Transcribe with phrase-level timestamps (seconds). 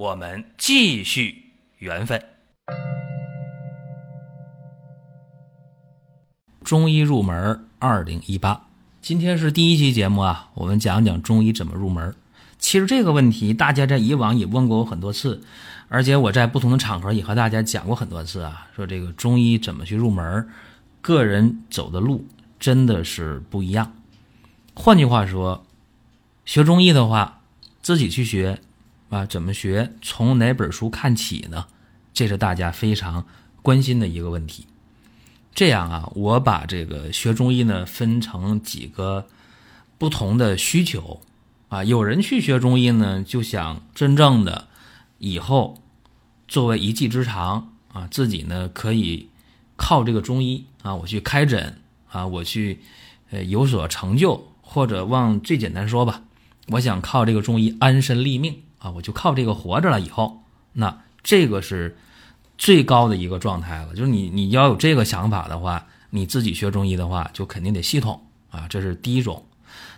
[0.00, 2.24] 我们继续缘分。
[6.64, 8.62] 中医入门二零一八，
[9.02, 12.14] 今天是第一期节目啊，我们讲讲中医怎么入门。
[12.58, 15.42] 其实这个问题大家在以往也问过我很多次，
[15.90, 20.48] 而且我在不同的场合也和大家讲过很多次啊，说这个中医怎么去入门，
[21.02, 22.26] 个人走的路
[22.58, 23.92] 真的是不一样。
[24.72, 25.62] 换句话说，
[26.46, 27.42] 学中医的话，
[27.82, 28.62] 自己去学
[29.10, 31.66] 啊，怎么学，从哪本书看起呢？
[32.14, 33.26] 这是大家非常
[33.60, 34.66] 关心的一个问题。
[35.52, 39.26] 这样啊，我把这个学中医呢分成几个
[39.98, 41.20] 不同的需求
[41.68, 41.82] 啊。
[41.82, 44.68] 有人去学中医呢，就想真正的
[45.18, 45.82] 以后
[46.46, 49.28] 作为一技之长啊，自己呢可以
[49.76, 52.80] 靠这个中医啊，我去开诊啊，我去
[53.30, 56.22] 呃有所成就，或者往最简单说吧，
[56.68, 60.00] 我想靠这个中医安身立命啊，我就靠这个活着了。
[60.00, 60.42] 以后
[60.72, 61.96] 那这个是。
[62.62, 69.46] 最高的一个状态了，就是你你要有这个想法的话，你自己学中医的话，就肯定得系统啊，这是第一种。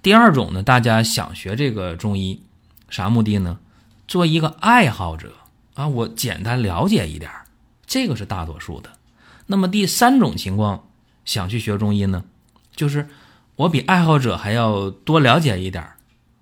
[0.00, 2.40] 第二种呢，大家想学这个中医，
[2.88, 3.58] 啥目的呢？
[4.08, 5.34] 做一个爱好者
[5.74, 7.30] 啊，我简单了解一点
[7.86, 8.88] 这个是大多数的。
[9.48, 10.88] 那么第三种情况，
[11.26, 12.24] 想去学中医呢，
[12.74, 13.06] 就是
[13.56, 15.96] 我比爱好者还要多了解一点儿，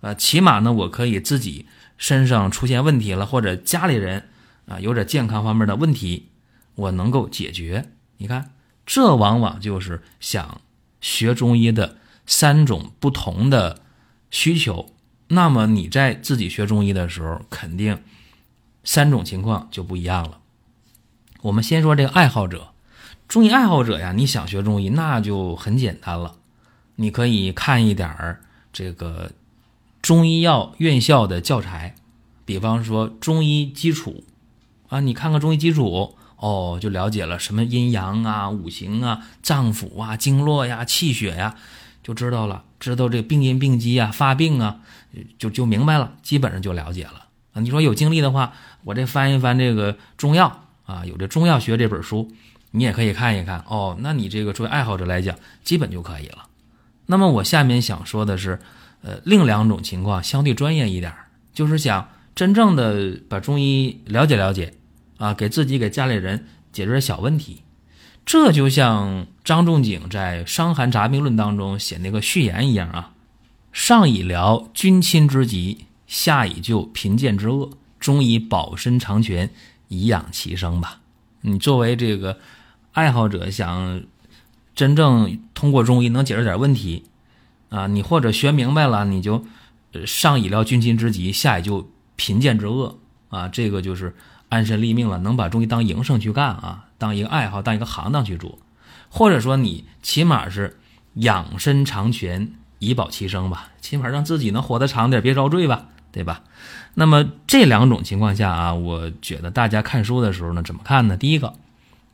[0.00, 1.66] 呃，起码呢，我可以自己
[2.00, 4.24] 身上出现问题了，或者家里人。
[4.66, 6.28] 啊，有点健康方面的问题，
[6.76, 7.88] 我能够解决。
[8.18, 8.52] 你看，
[8.86, 10.60] 这往往就是想
[11.00, 13.80] 学中医的三种不同的
[14.30, 14.92] 需求。
[15.26, 18.00] 那么你在自己学中医的时候，肯定
[18.84, 20.38] 三种情况就不一样了。
[21.42, 22.68] 我们先说这个爱好者，
[23.26, 26.36] 中医爱好者呀，你想学中医，那就很简单了。
[26.94, 28.40] 你可以看一点儿
[28.72, 29.32] 这个
[30.02, 31.94] 中医药院校的教材，
[32.44, 34.24] 比方说中医基础。
[34.88, 41.54] 啊，你看看中医基础哦，就了解了什么阴阳啊、五行啊、脏腑啊、经络呀、气血呀，
[42.02, 42.64] 就知道了。
[42.80, 44.80] 知道这病因病机啊、发病啊，
[45.38, 47.26] 就就明白了，基本上就了解了。
[47.52, 52.32] 啊，你说有精力的话，我这翻一翻这个中药啊，有这中药学这本书，
[52.72, 53.96] 你也可以看一看哦。
[54.00, 56.46] 那你这个作为爱好者来讲，基本就可以了。
[57.06, 58.58] 那么我下面想说的是，
[59.02, 61.12] 呃，另两种情况相对专业一点，
[61.52, 64.74] 就是想真正的把中医了解了解。
[65.18, 67.62] 啊，给自己给家里人解决小问题，
[68.24, 73.12] 这就像张仲景在《伤寒杂病论》当中写那个序言一样啊。
[73.70, 77.68] 上以疗君亲之疾，下以救贫贱之恶，
[77.98, 79.50] 中以保身长全，
[79.88, 81.02] 以养其生吧。
[81.42, 82.38] 你作为这个
[82.92, 84.02] 爱好者，想
[84.74, 87.04] 真正通过中医能解决点问题
[87.70, 89.44] 啊，你或者学明白了，你就
[90.06, 92.98] 上以疗君亲之疾，下以救贫贱之恶
[93.30, 94.14] 啊，这个就是。
[94.50, 98.58] 安身立命了，能把中医当营生去干啊，当一个爱好，当一个行当去做，
[99.08, 100.80] 或者说你起码是
[101.14, 102.50] 养身长全，
[102.80, 106.42] 以保其生吧，起码让自己能活得长点，别遭罪吧，对吧？
[106.94, 111.16] 那么这两种情况下啊，我觉得大家看书的时候呢，怎么看呢？
[111.16, 111.54] 第一个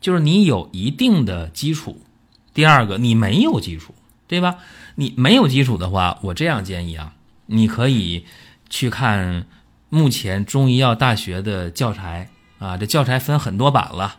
[0.00, 2.02] 就是你有一定的基础，
[2.52, 3.94] 第二个你没有基础，
[4.26, 4.56] 对吧？
[4.94, 7.14] 你没有基础的话，我这样建议啊，
[7.46, 8.26] 你可以
[8.68, 9.46] 去看。
[9.90, 12.28] 目前中医药大学的教材
[12.58, 14.16] 啊，这教材分很多版了，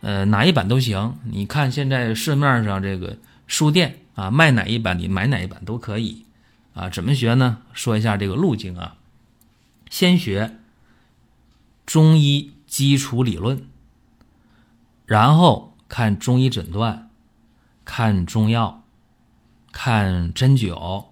[0.00, 1.18] 呃，哪一版都行。
[1.24, 3.18] 你看现在市面上这个
[3.48, 6.24] 书店啊，卖哪一版你买哪一版都可以
[6.72, 6.88] 啊。
[6.88, 7.58] 怎么学呢？
[7.72, 8.94] 说一下这个路径啊，
[9.90, 10.58] 先学
[11.84, 13.64] 中医基础理论，
[15.04, 17.10] 然后看中医诊断，
[17.84, 18.84] 看中药，
[19.80, 21.04] 看针灸，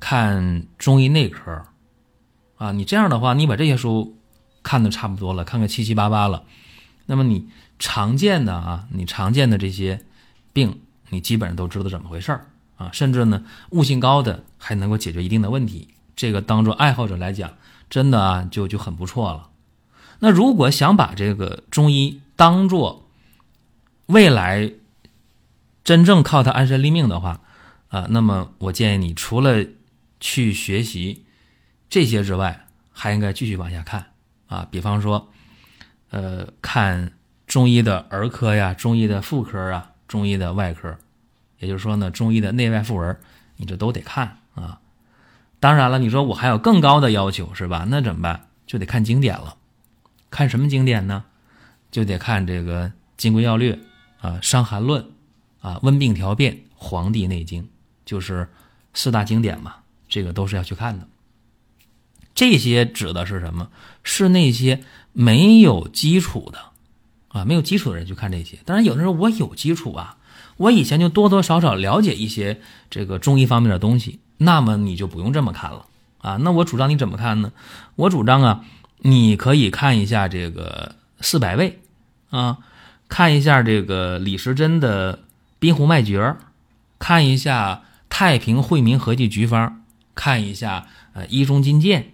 [0.00, 1.62] 看中医内科。
[2.56, 4.16] 啊，你这样的话，你把这些书
[4.62, 6.44] 看的差不多了，看个七七八八了，
[7.04, 10.02] 那么你常见的啊，你常见的这些
[10.54, 10.80] 病，
[11.10, 12.46] 你基本上都知道怎么回事儿
[12.78, 15.88] 啊，甚至呢，悟性高的还能够解决一定的问题。
[16.16, 17.52] 这个当做爱好者来讲，
[17.90, 19.50] 真的啊，就就很不错了。
[20.20, 23.06] 那如果想把这个中医当做
[24.06, 24.72] 未来
[25.84, 27.42] 真正靠它安身立命的话
[27.90, 29.64] 啊，那么我建议你除了
[30.18, 31.26] 去学习。
[31.90, 34.12] 这些之外，还应该继续往下看
[34.46, 34.66] 啊。
[34.70, 35.28] 比方说，
[36.10, 37.12] 呃，看
[37.48, 40.96] 中医的儿科呀，中医的妇科啊，中医的外科，
[41.58, 43.18] 也就是说呢，中医的内外妇儿，
[43.56, 44.80] 你这都得看啊。
[45.58, 47.84] 当然了，你说我还有更高的要求是吧？
[47.88, 48.48] 那怎么办？
[48.68, 49.56] 就得看经典了。
[50.30, 51.24] 看什么经典呢？
[51.90, 53.74] 就得看这个《金匮要略》
[54.20, 55.02] 啊，《伤寒论》
[55.58, 57.64] 啊，《温病条辨》《黄帝内经》，
[58.10, 58.48] 就是
[58.92, 59.76] 四大经典嘛。
[60.08, 61.06] 这个都是要去看的。
[62.34, 63.70] 这些指的是什么？
[64.02, 66.58] 是那些没有基础的
[67.28, 68.58] 啊，没有基础的人去看这些。
[68.64, 70.16] 当然，有的时候我有基础啊，
[70.56, 72.60] 我以前就多多少少了解一些
[72.90, 74.18] 这个中医方面的东西。
[74.38, 75.86] 那么你就不用这么看了
[76.18, 76.36] 啊！
[76.38, 77.52] 那我主张你怎么看呢？
[77.94, 78.64] 我主张啊，
[78.98, 81.78] 你可以看一下这个四百味
[82.30, 82.58] 啊，
[83.08, 85.20] 看一下这个李时珍的
[85.60, 86.34] 滨湖脉诀，
[86.98, 89.80] 看一下太平惠民合剂局方，
[90.14, 92.12] 看一下呃医中金鉴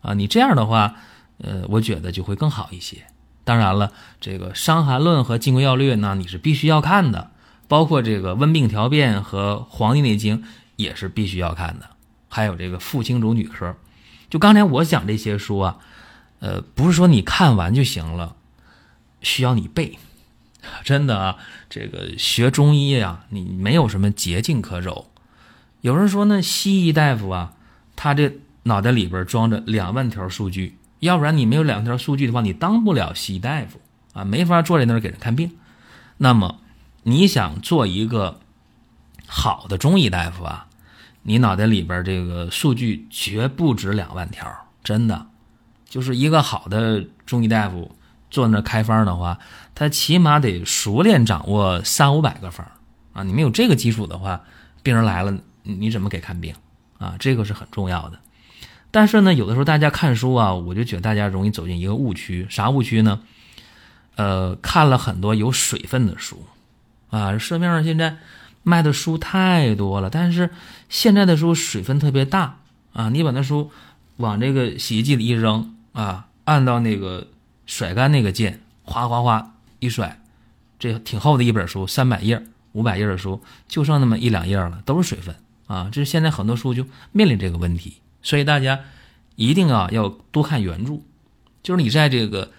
[0.00, 0.14] 啊。
[0.14, 0.94] 你这样的话，
[1.36, 3.04] 呃，我觉得就会更好一些。
[3.44, 7.32] 当然了，这个《伤寒论》和《金匮要略》呢，你是必须要看的，
[7.68, 10.38] 包括这个《温病条辨》和《黄帝内经》。
[10.76, 11.90] 也是必须要看的，
[12.28, 13.76] 还有这个妇青主女科，
[14.30, 15.78] 就刚才我讲这些书啊，
[16.40, 18.34] 呃，不是说你看完就行了，
[19.20, 19.98] 需要你背，
[20.82, 21.36] 真的啊，
[21.68, 25.11] 这个学中医啊，你没有什么捷径可走。
[25.82, 27.52] 有人说呢，西医大夫啊，
[27.96, 33.80] 他这脑袋里边装着两万条数据，要不然你没有两条数据的话，你当不了西医大夫
[34.12, 35.50] 啊，没法坐在那儿给人看病。
[36.18, 36.60] 那么
[37.02, 38.38] 你想做一个
[39.26, 40.68] 好的中医大夫啊？
[41.22, 44.48] 你脑袋里边这个数据绝不止两万条，
[44.84, 45.26] 真的，
[45.88, 47.90] 就是一个好的中医大夫
[48.30, 49.40] 坐那开方的话，
[49.74, 52.64] 他起码得熟练掌握三五百个方
[53.12, 53.24] 啊！
[53.24, 54.42] 你没有这个基础的话，
[54.84, 56.54] 病人来了你怎么给看病
[56.98, 57.16] 啊？
[57.18, 58.18] 这个是很重要的。
[58.90, 63.20] 但是呢，有的时候大家看书啊，我就觉得大家容易走进一个误区，啥误区呢？
[64.16, 66.44] 呃，看了很多有水分的书
[67.10, 68.16] 啊，市面上现在。
[68.64, 70.48] 卖的书太多了，但是
[70.88, 72.58] 现在的书水分特别大
[72.92, 73.08] 啊！
[73.08, 73.72] 你把那书
[74.18, 77.26] 往这个洗衣机里一扔啊，按到那个
[77.66, 80.22] 甩干那个键，哗哗哗一甩，
[80.78, 85.34] 这挺厚的一本书，三百页、五百页的书，就剩那么一两页了，都是水分
[85.72, 85.88] 啊！
[85.90, 88.80] 这是现在很多书就面临这个问题，所以大家
[89.36, 91.00] 一定啊要多看原著，
[91.62, 92.50] 就是你在这个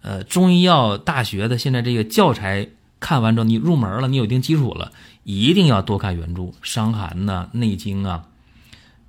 [0.00, 2.68] 呃中医药大学的现在这个教材
[3.00, 4.92] 看完之后，你入门了，你有一定基础了。
[5.26, 8.26] 一定要多看原著，《伤寒》呐，《内经》啊，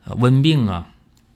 [0.05, 0.87] 呃，温病啊，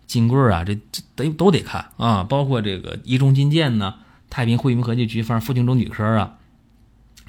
[0.07, 2.24] 金匮啊，这这得都得看啊。
[2.24, 3.95] 包括这个《医中金鉴》呢，
[4.30, 6.38] 《太平惠民和剂局方》《妇青中女科》啊，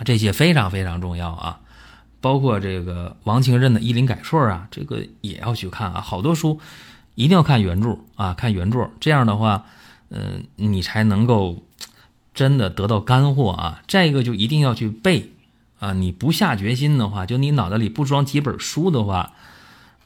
[0.05, 1.59] 这些非常非常重要啊。
[2.21, 6.01] 包括这个王清任的《医林改错》啊，这个也要去看啊。
[6.01, 6.61] 好多书
[7.15, 9.65] 一定要看原著啊，看原著，这样的话，
[10.11, 11.63] 嗯，你才能够
[12.35, 13.83] 真的得到干货啊。
[13.89, 15.33] 再一个，就一定要去背。
[15.79, 19.33] 啊，你不下决心的话，就你脑袋里不装几本书的话，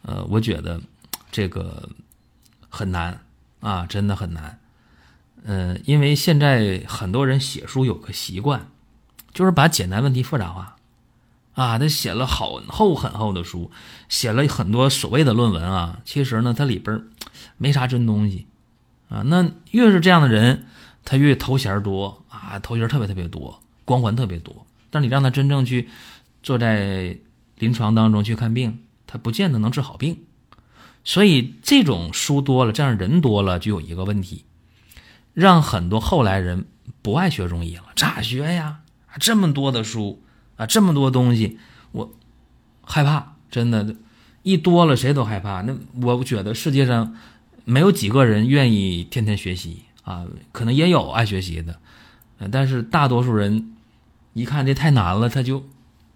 [0.02, 0.80] 呃，我觉得
[1.32, 1.88] 这个
[2.68, 3.20] 很难
[3.58, 4.56] 啊，真的很难。
[5.42, 8.68] 嗯，因为现在很多人写书有个习惯，
[9.32, 10.76] 就是把简单问题复杂化。
[11.54, 13.70] 啊，他写了很厚很厚的书，
[14.08, 17.02] 写了很多所谓的论文啊，其实呢，它里边
[17.56, 18.46] 没啥真东西
[19.08, 19.22] 啊。
[19.22, 20.66] 那越是这样的人，
[21.04, 24.66] 他越头衔多啊，头衔特别特别多，光环特别多。
[24.90, 25.88] 但你让他真正去
[26.42, 27.18] 坐在
[27.58, 30.24] 临床当中去看病，他不见得能治好病。
[31.04, 34.44] 所以这种书多了，这样人多了，就有一个问题，
[35.32, 36.66] 让很多后来人
[37.02, 37.84] 不爱学中医了。
[37.94, 38.80] 咋学呀？
[39.20, 40.22] 这么多的书
[40.56, 41.58] 啊，这么多东西，
[41.92, 42.12] 我
[42.82, 43.96] 害怕，真的，
[44.42, 45.62] 一多了谁都害怕。
[45.62, 47.14] 那我觉得世界上
[47.64, 51.80] 没有几个人愿意天天学习啊，可能也有爱学习的，
[52.50, 53.70] 但是大多数人。
[54.36, 55.64] 一看这太难了，他就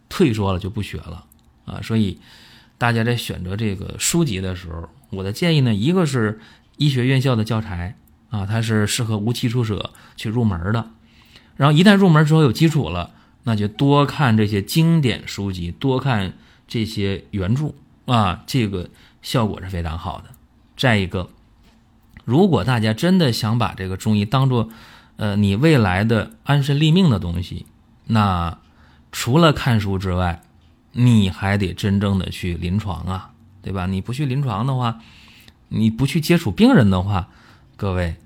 [0.09, 1.25] 退缩了，就不学了
[1.67, 1.79] 啊！
[1.81, 2.19] 所以
[2.77, 6.41] 大家在选择这个书籍的时候，我的建议呢，一个是
[6.79, 7.97] 医学院校的教材
[8.31, 10.91] 啊，它是适合无基础者去入门的。
[11.55, 13.13] 然后一旦入门之后有基础了，
[13.49, 16.35] 那就多看这些经典书籍，多看
[16.67, 17.73] 这些原著
[18.05, 18.91] 啊，这个
[19.23, 20.25] 效果是非常好的。
[20.77, 21.31] 再一个，
[22.27, 24.69] 如果大家真的想把这个中医当做
[25.17, 27.65] 呃你未来的安身立命的东西，
[28.05, 28.59] 那
[29.13, 30.43] 除了看书之外，
[30.93, 33.31] 你还得真正的去临床啊，
[33.63, 33.87] 对吧？
[33.87, 35.01] 你不去临床的话，
[35.69, 37.31] 你不去接触病人的话，
[37.79, 38.17] 各位，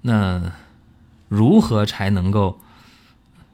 [0.00, 0.50] 那
[1.28, 2.58] 如何才能够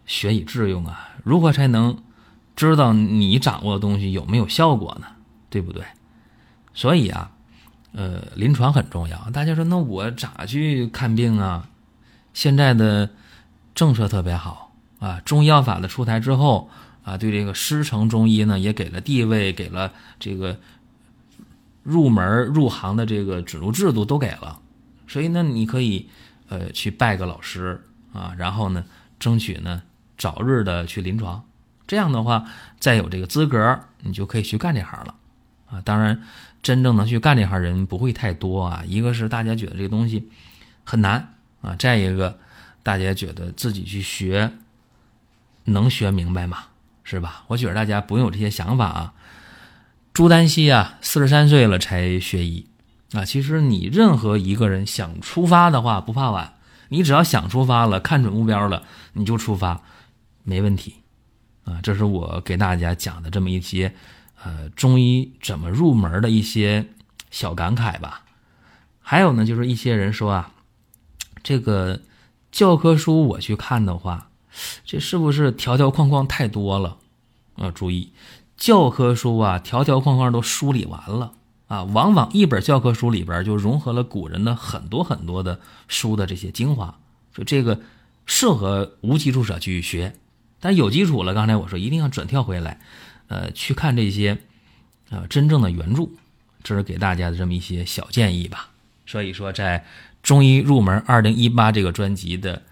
[0.06, 1.06] 学以致用啊？
[1.24, 1.98] 如何才能
[2.56, 5.06] 知道你掌握的东西有没有效果呢？
[5.50, 5.84] 对不对？
[6.74, 7.30] 所以啊，
[7.92, 9.30] 呃，临床很重要。
[9.30, 11.68] 大家说，那我咋去看病啊？
[12.32, 13.10] 现在的。
[13.74, 15.20] 政策特别好啊。
[15.24, 16.68] 中医药法的出台之后
[17.04, 20.58] 啊，对这个师承中医呢也给了地位，给了这个
[21.84, 24.58] 入门入行的这个指路制度都给了。
[25.06, 26.08] 所以呢，你可以
[26.48, 27.80] 呃去拜个老师
[28.12, 28.84] 啊，然后呢
[29.20, 29.80] 争取呢
[30.18, 31.42] 早日的去临床。
[31.86, 32.44] 这样的话，
[32.78, 35.14] 再有这个资格，你就可以去干这行了
[35.70, 35.80] 啊。
[35.82, 36.22] 当然，
[36.62, 38.82] 真正能去干这行人不会太多啊。
[38.86, 40.28] 一个是大家觉得这个东西
[40.84, 42.38] 很难啊，再一个
[42.82, 44.52] 大家觉得自己去学
[45.64, 46.64] 能学明白吗？
[47.04, 47.44] 是吧？
[47.46, 49.14] 我觉得大家不用有这些想法啊。
[50.12, 52.66] 朱丹溪啊，四十三岁了才学医
[53.12, 53.24] 啊。
[53.24, 56.52] 其实你任何一个人想出发的话，不怕晚。
[56.90, 58.82] 你只要想出发了，看准目标了，
[59.14, 59.80] 你就出发，
[60.48, 60.94] 没问题。
[61.64, 63.94] 啊，这是我给大家讲的这么一些，
[64.42, 66.88] 呃，中医怎么入门的一些
[67.30, 68.24] 小感慨吧。
[69.00, 70.54] 还有呢，就是一些人说啊，
[71.42, 72.00] 这个
[72.50, 74.30] 教科书我去看的话，
[74.86, 76.96] 这是不是条条框框太多了？
[77.56, 78.12] 啊，注意，
[78.56, 81.34] 教科书啊，条条框框都梳理完了
[81.66, 86.98] 啊，往往一本教科书里边就融合了古人的很多很多的书的这些精华，
[87.34, 87.78] 所以这个
[88.24, 90.16] 适合无基础者去学。
[90.60, 92.80] 但有基础了，刚才我说一定要转跳回来，
[93.28, 94.38] 呃，去看这些，
[95.10, 96.08] 呃，真正的原著，
[96.64, 98.70] 这是给大家的这么一些小建议吧。
[99.06, 99.84] 所以说，在
[100.22, 102.62] 中医入门二零一八这个专辑的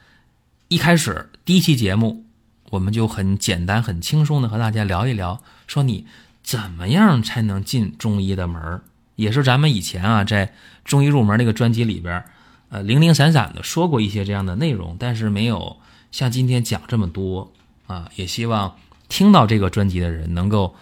[0.68, 2.24] 一开始第一期节目，
[2.70, 6.06] 我们就很简单、很轻松的和大家聊一聊，说你
[6.42, 8.82] 怎么样才能进中医的门
[9.14, 10.52] 也是咱们以前啊，在
[10.84, 12.24] 中医入门那个专辑里边，
[12.68, 15.76] 呃，零零散散的说过一些这样的内容，但是没有
[16.10, 17.52] 像今天讲这么多。
[17.86, 18.76] 啊，也希望
[19.08, 20.74] 听到这个专辑的人能够，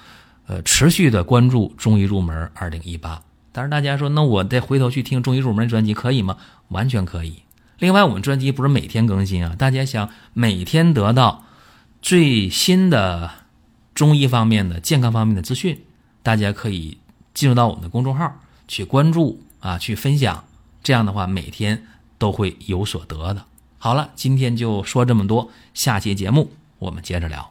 [0.46, 3.16] 呃，持续的关注《中医入门二零一八》。
[3.52, 6.36] 但是大家说，那我再回头去听《中医入门》专辑可以吗？
[6.68, 7.42] 完全可以。
[7.78, 11.44] 另外，我们专辑不是每天更新啊，大家想每天得到
[12.02, 13.30] 最新的
[13.94, 15.80] 中医方面的健康方面的资讯，
[16.22, 16.98] 大家可以
[17.32, 20.44] 进入到我们的公众号去关注啊，去分享。
[20.82, 21.86] 这样的话，每天
[22.18, 23.44] 都会有所得的。
[23.78, 26.50] 好了，今天就说这么多，下期节目。
[26.78, 27.50] 我们接着聊，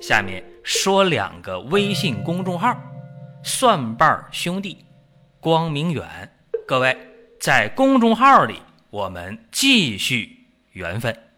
[0.00, 2.76] 下面说两个微信公众号：
[3.44, 4.84] 蒜瓣兄弟、
[5.40, 6.06] 光明远。
[6.66, 6.96] 各位
[7.40, 11.31] 在公众号里，我们继续缘分。